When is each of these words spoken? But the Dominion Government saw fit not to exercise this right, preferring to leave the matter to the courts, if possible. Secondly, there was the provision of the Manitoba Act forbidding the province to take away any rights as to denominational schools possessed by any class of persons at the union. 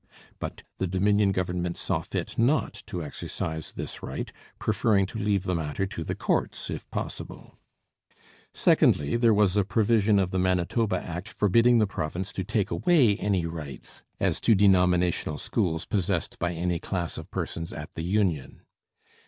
But 0.39 0.63
the 0.79 0.87
Dominion 0.87 1.31
Government 1.31 1.77
saw 1.77 2.01
fit 2.01 2.35
not 2.35 2.81
to 2.87 3.03
exercise 3.03 3.73
this 3.73 4.01
right, 4.01 4.33
preferring 4.57 5.05
to 5.05 5.19
leave 5.19 5.43
the 5.43 5.53
matter 5.53 5.85
to 5.85 6.03
the 6.03 6.15
courts, 6.15 6.71
if 6.71 6.89
possible. 6.89 7.59
Secondly, 8.51 9.15
there 9.15 9.31
was 9.31 9.53
the 9.53 9.63
provision 9.63 10.17
of 10.17 10.31
the 10.31 10.39
Manitoba 10.39 10.97
Act 10.99 11.29
forbidding 11.29 11.77
the 11.77 11.85
province 11.85 12.31
to 12.33 12.43
take 12.43 12.71
away 12.71 13.15
any 13.17 13.45
rights 13.45 14.01
as 14.19 14.41
to 14.41 14.55
denominational 14.55 15.37
schools 15.37 15.85
possessed 15.85 16.39
by 16.39 16.51
any 16.55 16.79
class 16.79 17.19
of 17.19 17.29
persons 17.29 17.71
at 17.71 17.93
the 17.93 18.03
union. 18.03 18.63